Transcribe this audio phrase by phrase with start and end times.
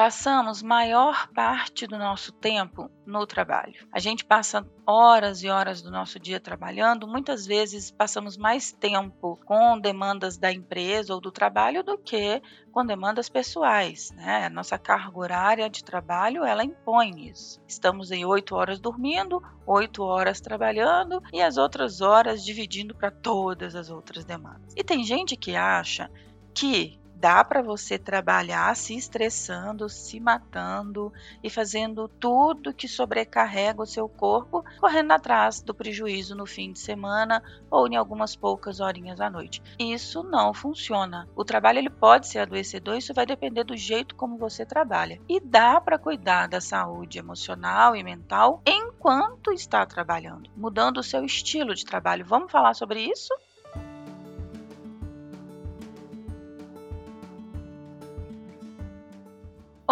[0.00, 3.86] passamos maior parte do nosso tempo no trabalho.
[3.92, 9.38] A gente passa horas e horas do nosso dia trabalhando, muitas vezes passamos mais tempo
[9.44, 12.40] com demandas da empresa ou do trabalho do que
[12.72, 14.10] com demandas pessoais.
[14.12, 14.46] Né?
[14.46, 17.60] A nossa carga horária de trabalho ela impõe isso.
[17.68, 23.76] Estamos em oito horas dormindo, oito horas trabalhando e as outras horas dividindo para todas
[23.76, 24.72] as outras demandas.
[24.74, 26.10] E tem gente que acha
[26.54, 31.12] que dá para você trabalhar se estressando, se matando
[31.42, 36.78] e fazendo tudo que sobrecarrega o seu corpo, correndo atrás do prejuízo no fim de
[36.78, 39.62] semana ou em algumas poucas horinhas à noite.
[39.78, 41.28] Isso não funciona.
[41.36, 45.20] O trabalho ele pode ser adoecedor, isso vai depender do jeito como você trabalha.
[45.28, 51.22] E dá para cuidar da saúde emocional e mental enquanto está trabalhando, mudando o seu
[51.24, 52.24] estilo de trabalho.
[52.24, 53.34] Vamos falar sobre isso?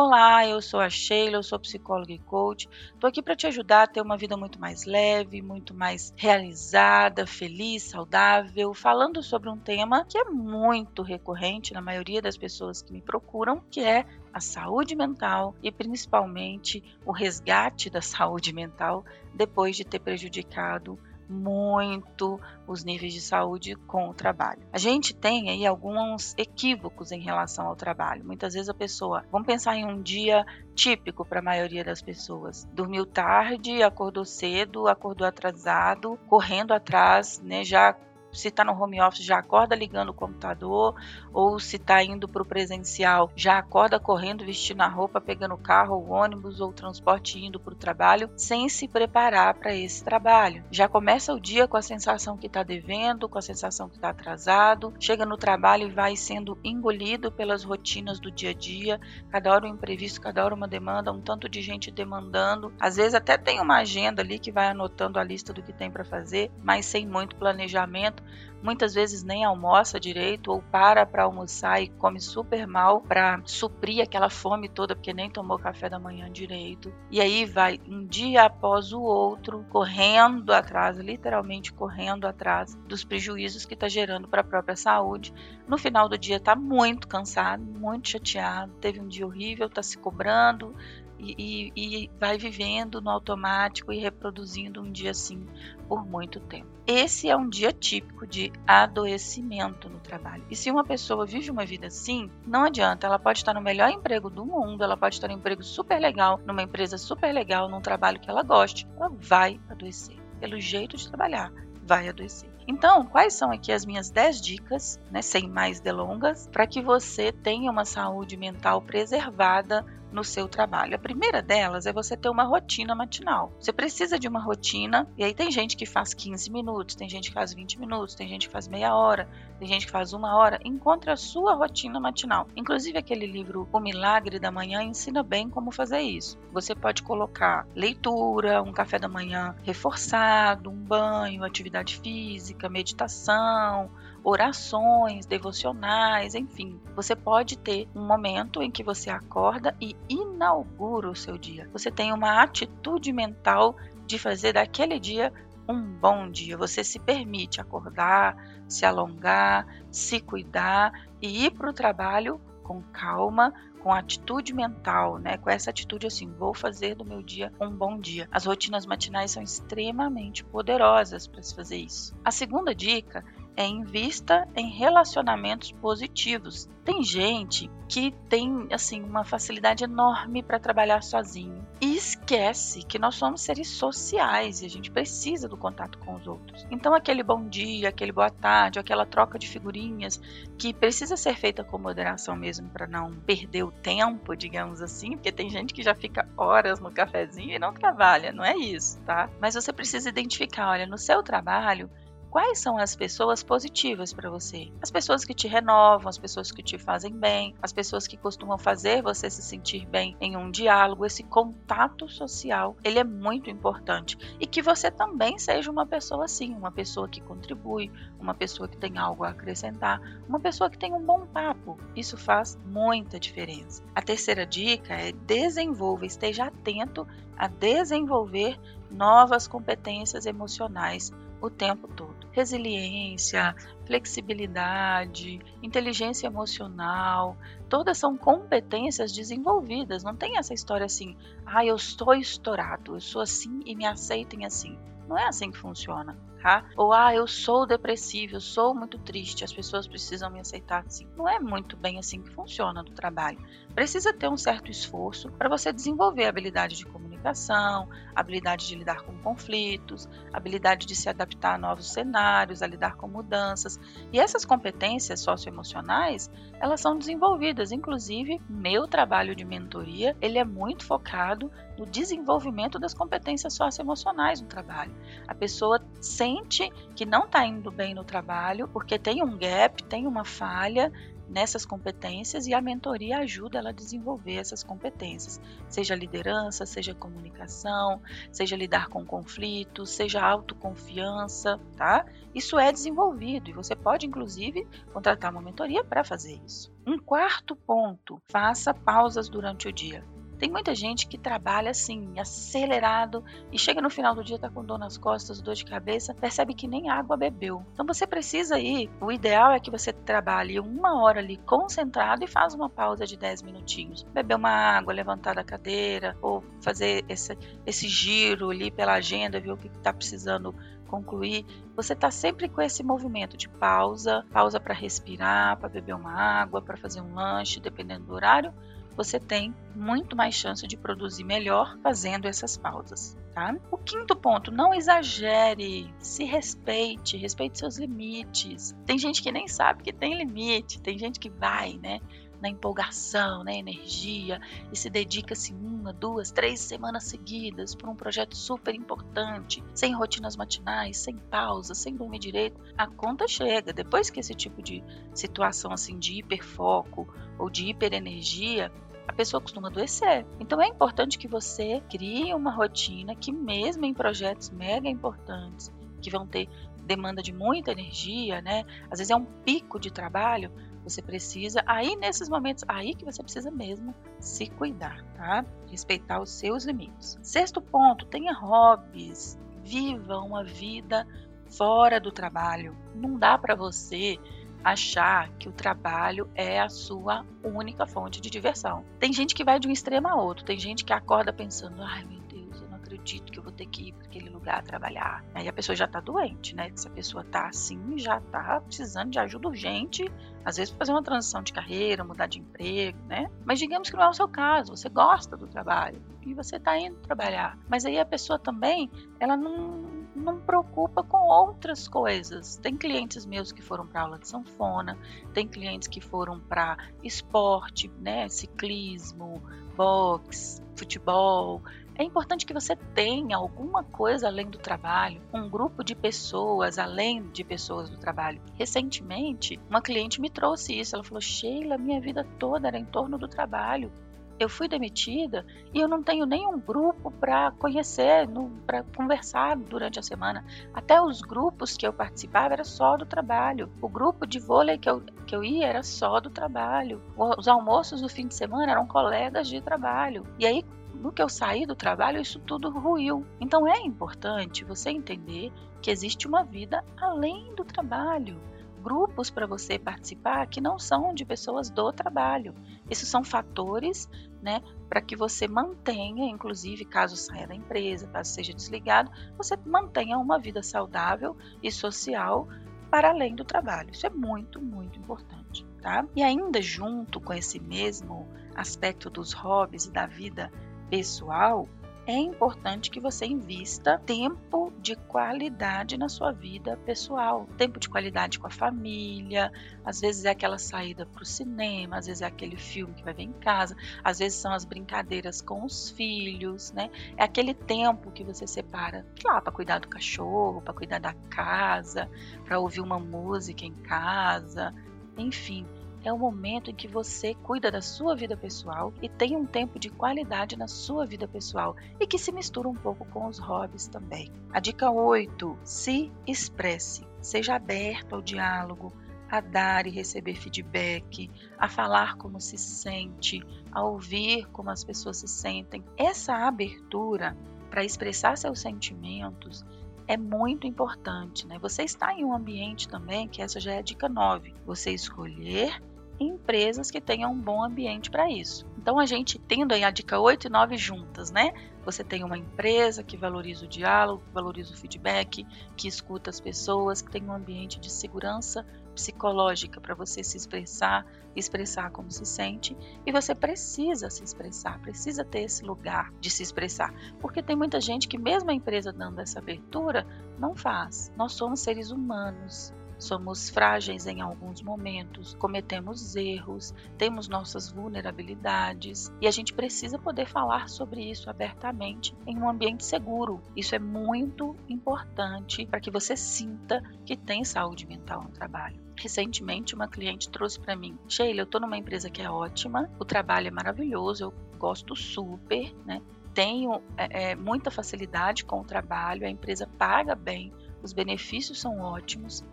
[0.01, 2.69] Olá, eu sou a Sheila, eu sou psicóloga e coach.
[2.95, 7.27] Estou aqui para te ajudar a ter uma vida muito mais leve, muito mais realizada,
[7.27, 12.93] feliz, saudável, falando sobre um tema que é muito recorrente na maioria das pessoas que
[12.93, 19.75] me procuram, que é a saúde mental e principalmente o resgate da saúde mental depois
[19.77, 20.97] de ter prejudicado
[21.29, 24.63] muito os níveis de saúde com o trabalho.
[24.73, 28.25] A gente tem aí alguns equívocos em relação ao trabalho.
[28.25, 32.65] Muitas vezes a pessoa, vamos pensar em um dia típico para a maioria das pessoas.
[32.73, 37.95] Dormiu tarde, acordou cedo, acordou atrasado, correndo atrás, né, já
[38.33, 40.95] se está no home office, já acorda ligando o computador,
[41.33, 45.59] ou se está indo para o presencial, já acorda correndo, vestindo a roupa, pegando o
[45.59, 50.05] carro, o ônibus ou o transporte indo para o trabalho, sem se preparar para esse
[50.05, 50.65] trabalho.
[50.71, 54.11] Já começa o dia com a sensação que está devendo, com a sensação que está
[54.11, 59.53] atrasado, chega no trabalho e vai sendo engolido pelas rotinas do dia a dia, cada
[59.53, 62.73] hora um imprevisto, cada hora uma demanda, um tanto de gente demandando.
[62.79, 65.91] Às vezes até tem uma agenda ali que vai anotando a lista do que tem
[65.91, 68.18] para fazer, mas sem muito planejamento
[68.63, 74.03] muitas vezes nem almoça direito ou para para almoçar e come super mal para suprir
[74.03, 76.93] aquela fome toda porque nem tomou café da manhã direito.
[77.11, 83.65] E aí vai um dia após o outro correndo atrás, literalmente correndo atrás dos prejuízos
[83.65, 85.33] que está gerando para a própria saúde.
[85.67, 89.99] No final do dia está muito cansado, muito chateado, teve um dia horrível, está se
[89.99, 90.75] cobrando,
[91.19, 95.47] e, e, vai vivendo no automático e reproduzindo um dia assim
[95.89, 96.69] por muito tempo.
[96.87, 100.45] Esse é um dia típico de adoecimento no trabalho.
[100.51, 103.91] E se uma pessoa vive uma vida assim, não adianta, ela pode estar no melhor
[103.91, 107.81] emprego do mundo, ela pode estar em emprego super legal, numa empresa super legal, num
[107.81, 110.17] trabalho que ela goste, ela vai adoecer.
[110.41, 111.53] Pelo jeito de trabalhar,
[111.83, 112.49] vai adoecer.
[112.67, 117.33] Então, quais são aqui as minhas 10 dicas, né, sem mais delongas, para que você
[117.33, 120.95] tenha uma saúde mental preservada no seu trabalho.
[120.95, 123.53] A primeira delas é você ter uma rotina matinal.
[123.59, 127.29] Você precisa de uma rotina, e aí tem gente que faz 15 minutos, tem gente
[127.29, 130.37] que faz 20 minutos, tem gente que faz meia hora, tem gente que faz uma
[130.37, 130.59] hora.
[130.65, 132.49] Encontre a sua rotina matinal.
[132.57, 136.39] Inclusive, aquele livro O Milagre da Manhã ensina bem como fazer isso.
[136.53, 143.91] Você pode colocar leitura, um café da manhã reforçado, um banho, atividade física, meditação
[144.29, 146.79] orações, devocionais, enfim.
[146.95, 151.67] Você pode ter um momento em que você acorda e inaugura o seu dia.
[151.73, 153.75] Você tem uma atitude mental
[154.07, 155.33] de fazer daquele dia
[155.67, 156.59] um bom dia.
[156.59, 158.37] Você se permite acordar,
[158.69, 165.39] se alongar, se cuidar e ir para o trabalho com calma, com atitude mental, né?
[165.39, 168.29] Com essa atitude assim, vou fazer do meu dia um bom dia.
[168.31, 172.15] As rotinas matinais são extremamente poderosas para se fazer isso.
[172.23, 173.25] A segunda dica
[173.59, 176.69] é invista em relacionamentos positivos.
[176.85, 183.17] Tem gente que tem assim uma facilidade enorme para trabalhar sozinho e esquece que nós
[183.17, 186.69] somos seres sociais e a gente precisa do contato com os outros.
[186.71, 190.21] Então aquele bom dia, aquele boa tarde, aquela troca de figurinhas
[190.57, 195.33] que precisa ser feita com moderação mesmo para não perder o tempo, digamos assim, porque
[195.33, 199.29] tem gente que já fica horas no cafezinho e não trabalha, não é isso, tá?
[199.41, 201.91] Mas você precisa identificar, olha, no seu trabalho
[202.31, 204.71] Quais são as pessoas positivas para você?
[204.83, 208.59] As pessoas que te renovam, as pessoas que te fazem bem, as pessoas que costumam
[208.59, 214.19] fazer você se sentir bem em um diálogo, esse contato social, ele é muito importante.
[214.39, 217.91] E que você também seja uma pessoa assim, uma pessoa que contribui,
[218.21, 219.99] uma pessoa que tem algo a acrescentar,
[220.29, 221.79] uma pessoa que tem um bom papo.
[221.97, 223.83] Isso faz muita diferença.
[223.95, 227.09] A terceira dica é desenvolva, esteja atento
[227.39, 228.61] a desenvolver
[228.91, 231.11] novas competências emocionais
[231.41, 232.17] o tempo todo.
[232.33, 233.55] resiliência,
[233.85, 237.37] flexibilidade, inteligência emocional,
[237.69, 240.05] todas são competências desenvolvidas.
[240.05, 244.45] Não tem essa história assim, ah, eu estou estourado, eu sou assim e me aceitem
[244.45, 244.79] assim.
[245.09, 246.65] Não é assim que funciona, tá?
[246.77, 251.07] Ou, ah, eu sou depressivo, eu sou muito triste, as pessoas precisam me aceitar assim.
[251.17, 253.39] Não é muito bem assim que funciona no trabalho.
[253.75, 259.03] Precisa ter um certo esforço para você desenvolver a habilidade de comunicação, habilidade de lidar
[259.03, 263.79] com conflitos, habilidade de se adaptar a novos cenários, a lidar com mudanças.
[264.13, 266.31] E essas competências socioemocionais,
[266.61, 267.71] elas são desenvolvidas.
[267.71, 274.49] Inclusive, meu trabalho de mentoria, ele é muito focado no desenvolvimento das competências socioemocionais no
[274.49, 274.93] trabalho.
[275.29, 275.81] A pessoa
[276.29, 280.93] sente que não está indo bem no trabalho porque tem um gap, tem uma falha
[281.29, 285.39] nessas competências e a mentoria ajuda ela a desenvolver essas competências,
[285.69, 288.01] seja liderança, seja comunicação,
[288.33, 292.07] seja lidar com conflitos, seja autoconfiança, tá?
[292.35, 296.73] Isso é desenvolvido e você pode inclusive contratar uma mentoria para fazer isso.
[296.87, 300.03] Um quarto ponto, faça pausas durante o dia.
[300.39, 304.65] Tem muita gente que trabalha assim, acelerado, e chega no final do dia, tá com
[304.65, 307.65] dor nas costas, dor de cabeça, percebe que nem água bebeu.
[307.73, 312.29] Então você precisa ir, o ideal é que você trabalhe uma hora ali concentrado e
[312.29, 314.05] faz uma pausa de 10 minutinhos.
[314.15, 317.37] Beber uma água, levantar da cadeira, ou fazer esse,
[317.67, 320.55] esse giro ali pela agenda, ver o que está precisando
[320.89, 321.45] concluir,
[321.77, 326.61] você está sempre com esse movimento de pausa, pausa para respirar, para beber uma água,
[326.61, 328.53] para fazer um lanche, dependendo do horário,
[328.99, 333.17] você tem muito mais chance de produzir melhor fazendo essas pausas.
[333.33, 333.55] Tá?
[333.71, 338.77] O quinto ponto, não exagere, se respeite, respeite seus limites.
[338.85, 342.01] Tem gente que nem sabe que tem limite, tem gente que vai, né?
[342.41, 344.41] na empolgação, na energia
[344.73, 349.93] e se dedica assim uma, duas, três semanas seguidas para um projeto super importante, sem
[349.95, 353.73] rotinas matinais, sem pausa, sem dormir direito, a conta chega.
[353.73, 358.71] Depois que esse tipo de situação assim de hiperfoco ou de hiperenergia
[359.09, 360.27] a pessoa costuma adoecer.
[360.39, 366.11] Então é importante que você crie uma rotina que, mesmo em projetos mega importantes, que
[366.11, 366.49] vão ter
[366.85, 368.65] demanda de muita energia, né?
[368.91, 370.53] Às vezes é um pico de trabalho,
[370.85, 375.45] você precisa, aí nesses momentos, aí que você precisa mesmo se cuidar, tá?
[375.67, 377.19] Respeitar os seus limites.
[377.23, 381.07] Sexto ponto, tenha hobbies, viva uma vida
[381.51, 382.77] fora do trabalho.
[382.95, 384.19] Não dá para você
[384.63, 388.85] achar que o trabalho é a sua única fonte de diversão.
[388.99, 392.05] Tem gente que vai de um extremo a outro, tem gente que acorda pensando, ai
[392.05, 395.25] meu Deus, eu não acredito que eu vou ter que ir para aquele lugar trabalhar.
[395.35, 396.71] Aí a pessoa já está doente, né?
[396.75, 400.11] Se a pessoa está assim, já está precisando de ajuda urgente,
[400.45, 403.31] às vezes fazer uma transição de carreira, mudar de emprego, né?
[403.45, 406.77] Mas digamos que não é o seu caso, você gosta do trabalho e você está
[406.79, 407.59] indo trabalhar.
[407.69, 408.91] Mas aí a pessoa também,
[409.21, 409.98] ela não
[410.33, 412.57] não preocupa com outras coisas.
[412.57, 414.99] Tem clientes meus que foram para aula de sanfona,
[415.33, 419.43] tem clientes que foram para esporte, né, ciclismo,
[419.77, 421.63] boxe, futebol.
[421.95, 427.29] É importante que você tenha alguma coisa além do trabalho, um grupo de pessoas além
[427.31, 428.41] de pessoas do trabalho.
[428.55, 430.95] Recentemente, uma cliente me trouxe isso.
[430.95, 433.91] Ela falou: Sheila, minha vida toda era em torno do trabalho
[434.39, 435.45] eu fui demitida
[435.75, 438.29] e eu não tenho nenhum grupo para conhecer,
[438.67, 440.45] para conversar durante a semana.
[440.73, 443.71] Até os grupos que eu participava era só do trabalho.
[443.83, 447.03] O grupo de vôlei que eu, que eu ia era só do trabalho.
[447.17, 450.25] Os almoços do fim de semana eram colegas de trabalho.
[450.39, 450.65] E aí,
[450.95, 453.27] no que eu saí do trabalho, isso tudo ruiu.
[453.41, 455.53] Então é importante você entender
[455.83, 458.41] que existe uma vida além do trabalho
[458.79, 462.55] grupos para você participar que não são de pessoas do trabalho.
[462.89, 464.09] Esses são fatores
[464.43, 470.19] né, para que você mantenha, inclusive caso saia da empresa, caso seja desligado, você mantenha
[470.19, 472.49] uma vida saudável e social
[472.91, 473.91] para além do trabalho.
[473.91, 476.07] Isso é muito, muito importante, tá?
[476.17, 480.51] E ainda junto com esse mesmo aspecto dos hobbies e da vida
[480.89, 481.69] pessoal,
[482.09, 487.47] é importante que você invista tempo de qualidade na sua vida pessoal.
[487.59, 489.53] Tempo de qualidade com a família,
[489.85, 493.13] às vezes é aquela saída para o cinema, às vezes é aquele filme que vai
[493.13, 496.91] ver em casa, às vezes são as brincadeiras com os filhos, né?
[497.15, 502.11] É aquele tempo que você separa, lá, para cuidar do cachorro, para cuidar da casa,
[502.47, 504.75] para ouvir uma música em casa,
[505.19, 505.67] enfim
[506.05, 509.79] é o momento em que você cuida da sua vida pessoal e tem um tempo
[509.79, 513.87] de qualidade na sua vida pessoal e que se mistura um pouco com os hobbies
[513.89, 514.33] também.
[514.53, 518.93] A dica 8: se expresse, seja aberto ao diálogo,
[519.31, 525.19] a dar e receber feedback, a falar como se sente, a ouvir como as pessoas
[525.19, 525.85] se sentem.
[525.97, 527.37] Essa abertura
[527.71, 529.65] para expressar seus sentimentos
[530.09, 531.59] é muito importante, né?
[531.61, 535.81] Você está em um ambiente também, que essa já é a dica 9, você escolher
[536.19, 538.67] empresas que tenham um bom ambiente para isso.
[538.77, 541.53] Então a gente tendo aí a dica 8 e 9 juntas, né?
[541.85, 545.47] Você tem uma empresa que valoriza o diálogo, que valoriza o feedback,
[545.77, 548.67] que escuta as pessoas, que tem um ambiente de segurança
[548.99, 552.77] psicológica para você se expressar, expressar como se sente,
[553.07, 557.81] e você precisa se expressar, precisa ter esse lugar de se expressar, porque tem muita
[557.81, 560.05] gente que mesmo a empresa dando essa abertura,
[560.37, 561.13] não faz.
[561.17, 569.29] Nós somos seres humanos, Somos frágeis em alguns momentos, cometemos erros, temos nossas vulnerabilidades e
[569.29, 573.41] a gente precisa poder falar sobre isso abertamente em um ambiente seguro.
[573.55, 578.83] Isso é muito importante para que você sinta que tem saúde mental no trabalho.
[578.97, 583.05] Recentemente, uma cliente trouxe para mim: Sheila, eu estou numa empresa que é ótima, o
[583.05, 586.03] trabalho é maravilhoso, eu gosto super, né?
[586.35, 590.53] Tenho é, é, muita facilidade com o trabalho, a empresa paga bem,
[590.83, 592.45] os benefícios são ótimos,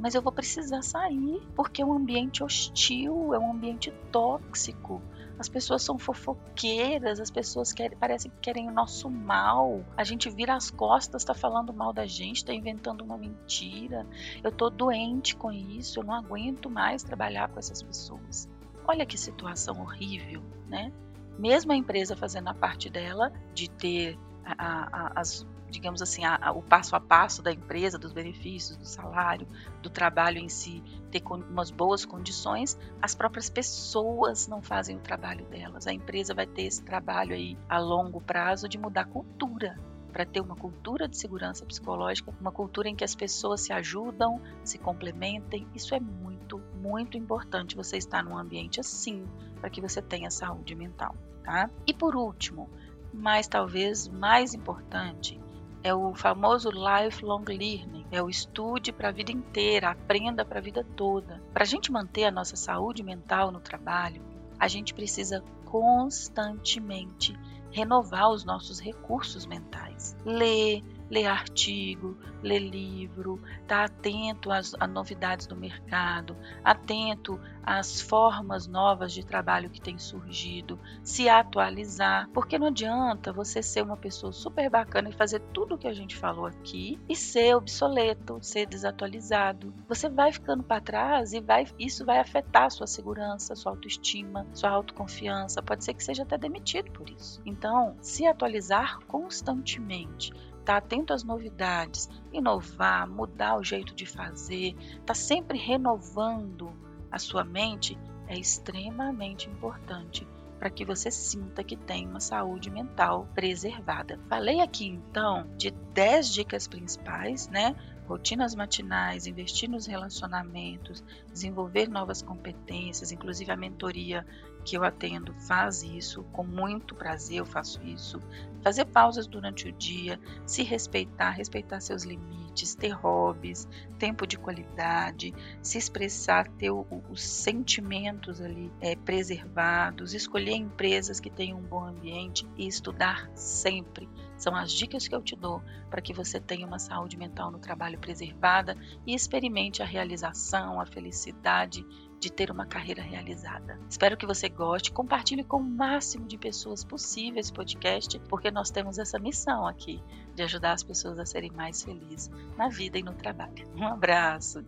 [0.00, 5.02] mas eu vou precisar sair porque é um ambiente hostil, é um ambiente tóxico.
[5.38, 9.82] As pessoas são fofoqueiras, as pessoas querem, parecem que querem o nosso mal.
[9.96, 14.06] A gente vira as costas, tá falando mal da gente, tá inventando uma mentira.
[14.42, 18.48] Eu tô doente com isso, eu não aguento mais trabalhar com essas pessoas.
[18.86, 20.92] Olha que situação horrível, né?
[21.38, 26.38] Mesmo a empresa fazendo a parte dela de ter a, a, as digamos assim, a,
[26.40, 29.46] a, o passo a passo da empresa, dos benefícios, do salário,
[29.82, 35.00] do trabalho em si, ter com, umas boas condições, as próprias pessoas não fazem o
[35.00, 35.86] trabalho delas.
[35.86, 39.78] A empresa vai ter esse trabalho aí a longo prazo de mudar a cultura,
[40.10, 44.40] para ter uma cultura de segurança psicológica, uma cultura em que as pessoas se ajudam,
[44.64, 45.66] se complementem.
[45.74, 49.24] Isso é muito, muito importante você estar num ambiente assim,
[49.60, 51.70] para que você tenha saúde mental, tá?
[51.86, 52.68] E por último,
[53.12, 55.39] mas talvez mais importante,
[55.82, 60.62] é o famoso lifelong learning, é o estude para a vida inteira, aprenda para a
[60.62, 61.42] vida toda.
[61.52, 64.22] Para a gente manter a nossa saúde mental no trabalho,
[64.58, 67.38] a gente precisa constantemente
[67.70, 70.16] renovar os nossos recursos mentais.
[70.24, 78.00] Ler, ler artigo, ler livro, estar tá atento às, às, novidades do mercado, atento às
[78.00, 83.96] formas novas de trabalho que têm surgido, se atualizar, porque não adianta você ser uma
[83.96, 88.38] pessoa super bacana e fazer tudo o que a gente falou aqui e ser obsoleto,
[88.40, 89.74] ser desatualizado.
[89.88, 94.46] Você vai ficando para trás e vai, isso vai afetar a sua segurança, sua autoestima,
[94.52, 95.62] sua autoconfiança.
[95.62, 97.40] Pode ser que seja até demitido por isso.
[97.44, 100.32] Então, se atualizar constantemente
[100.70, 106.72] estar tá atento às novidades, inovar, mudar o jeito de fazer, estar tá sempre renovando
[107.10, 107.98] a sua mente
[108.28, 110.26] é extremamente importante
[110.60, 114.20] para que você sinta que tem uma saúde mental preservada.
[114.28, 117.74] Falei aqui então de 10 dicas principais, né?
[118.10, 121.00] Rotinas matinais, investir nos relacionamentos,
[121.32, 124.26] desenvolver novas competências, inclusive a mentoria
[124.64, 128.20] que eu atendo faz isso, com muito prazer eu faço isso.
[128.64, 135.32] Fazer pausas durante o dia, se respeitar, respeitar seus limites, ter hobbies, tempo de qualidade,
[135.62, 141.84] se expressar, ter o, os sentimentos ali é, preservados, escolher empresas que tenham um bom
[141.84, 144.08] ambiente e estudar sempre.
[144.40, 147.58] São as dicas que eu te dou para que você tenha uma saúde mental no
[147.58, 148.74] trabalho preservada
[149.06, 151.84] e experimente a realização, a felicidade
[152.18, 153.78] de ter uma carreira realizada.
[153.88, 158.70] Espero que você goste, compartilhe com o máximo de pessoas possível esse podcast, porque nós
[158.70, 160.02] temos essa missão aqui
[160.34, 163.68] de ajudar as pessoas a serem mais felizes na vida e no trabalho.
[163.76, 164.64] Um abraço.